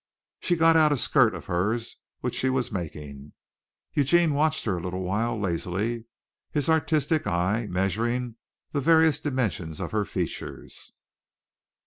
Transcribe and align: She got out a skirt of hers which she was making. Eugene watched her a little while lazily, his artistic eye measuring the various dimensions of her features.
She 0.39 0.55
got 0.55 0.75
out 0.75 0.91
a 0.91 0.97
skirt 0.97 1.35
of 1.35 1.45
hers 1.45 1.97
which 2.21 2.33
she 2.33 2.49
was 2.49 2.71
making. 2.71 3.33
Eugene 3.93 4.33
watched 4.33 4.65
her 4.65 4.77
a 4.77 4.81
little 4.81 5.03
while 5.03 5.39
lazily, 5.39 6.05
his 6.49 6.69
artistic 6.69 7.27
eye 7.27 7.67
measuring 7.69 8.37
the 8.71 8.81
various 8.81 9.19
dimensions 9.19 9.79
of 9.79 9.91
her 9.91 10.03
features. 10.05 10.91